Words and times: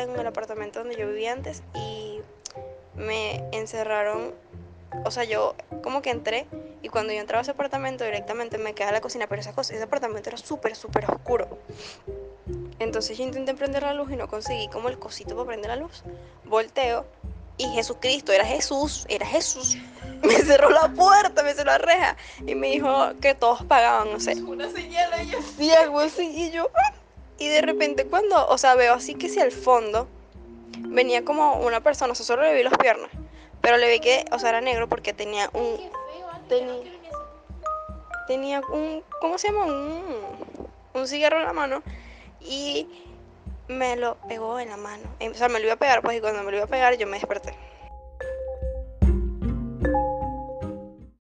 estaba 0.00 0.14
en 0.14 0.20
el 0.20 0.26
apartamento 0.26 0.80
donde 0.80 0.96
yo 0.96 1.08
vivía 1.08 1.32
antes 1.32 1.62
y 1.74 2.20
me 2.96 3.42
encerraron. 3.52 4.34
O 5.04 5.10
sea, 5.10 5.24
yo 5.24 5.54
como 5.82 6.02
que 6.02 6.10
entré 6.10 6.46
y 6.82 6.88
cuando 6.88 7.12
yo 7.12 7.20
entraba 7.20 7.40
a 7.40 7.42
ese 7.42 7.52
apartamento 7.52 8.04
directamente 8.04 8.58
me 8.58 8.74
quedaba 8.74 8.92
la 8.92 9.00
cocina, 9.00 9.26
pero 9.28 9.40
esa 9.40 9.52
cosa, 9.52 9.74
ese 9.74 9.84
apartamento 9.84 10.28
era 10.28 10.38
súper, 10.38 10.74
súper 10.74 11.10
oscuro. 11.10 11.58
Entonces 12.78 13.16
yo 13.18 13.24
intenté 13.24 13.54
prender 13.54 13.82
la 13.82 13.94
luz 13.94 14.10
y 14.10 14.16
no 14.16 14.26
conseguí 14.26 14.68
como 14.68 14.88
el 14.88 14.98
cosito 14.98 15.36
para 15.36 15.46
prender 15.46 15.70
la 15.70 15.76
luz. 15.76 16.02
Volteo 16.44 17.06
y 17.56 17.68
Jesucristo, 17.68 18.32
era 18.32 18.44
Jesús, 18.44 19.04
era 19.08 19.26
Jesús. 19.26 19.76
Me 20.22 20.34
cerró 20.36 20.70
la 20.70 20.88
puerta, 20.88 21.42
me 21.42 21.54
cerró 21.54 21.70
la 21.70 21.78
reja 21.78 22.14
y 22.46 22.54
me 22.54 22.68
dijo 22.68 23.14
que 23.22 23.34
todos 23.34 23.64
pagaban, 23.64 24.12
no 24.12 24.20
sé. 24.20 24.34
Una 24.34 24.70
señal 24.70 25.10
ella. 25.18 25.38
Sí, 25.56 25.70
algo 25.70 26.00
así. 26.00 26.26
Y 26.26 26.50
yo, 26.50 26.68
¡ah! 26.74 26.99
Y 27.40 27.48
de 27.48 27.62
repente 27.62 28.04
cuando, 28.06 28.46
o 28.46 28.56
sea, 28.58 28.76
veo 28.76 28.94
así 28.94 29.14
que 29.16 29.28
si 29.28 29.40
al 29.40 29.50
fondo 29.50 30.06
venía 30.90 31.24
como 31.24 31.54
una 31.60 31.80
persona, 31.80 32.12
o 32.12 32.14
sea, 32.14 32.24
solo 32.24 32.42
le 32.42 32.54
vi 32.54 32.62
las 32.62 32.76
piernas, 32.78 33.10
pero 33.60 33.76
le 33.76 33.90
vi 33.90 33.98
que, 34.00 34.24
o 34.30 34.38
sea, 34.38 34.50
era 34.50 34.60
negro 34.60 34.88
porque 34.88 35.12
tenía 35.12 35.50
un, 35.54 35.80
Tenía- 36.48 36.82
tenía 38.26 38.60
un, 38.72 39.02
¿cómo 39.20 39.38
se 39.38 39.48
llama? 39.48 39.64
Un, 39.64 40.14
un 40.94 41.08
cigarro 41.08 41.38
en 41.38 41.44
la 41.46 41.52
mano 41.52 41.82
y 42.40 42.86
me 43.68 43.96
lo 43.96 44.16
pegó 44.28 44.58
en 44.58 44.68
la 44.68 44.76
mano. 44.76 45.04
O 45.20 45.34
sea, 45.34 45.48
me 45.48 45.58
lo 45.60 45.66
iba 45.66 45.74
a 45.74 45.78
pegar, 45.78 46.02
pues, 46.02 46.18
y 46.18 46.20
cuando 46.20 46.42
me 46.42 46.50
lo 46.50 46.56
iba 46.56 46.64
a 46.66 46.68
pegar 46.68 46.96
yo 46.96 47.06
me 47.06 47.18
desperté. 47.18 47.54